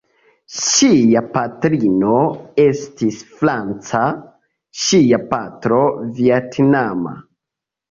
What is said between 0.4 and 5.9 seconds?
Ŝia patrino estis franca, ŝia patro